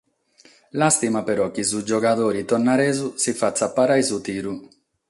Làstima 0.79 1.21
però 1.27 1.45
chi 1.51 1.63
su 1.63 1.83
giogadore 1.89 2.43
tonaresu 2.49 3.07
si 3.21 3.31
fatzat 3.39 3.71
parare 3.77 4.01
su 4.09 4.17
tiru. 4.25 4.53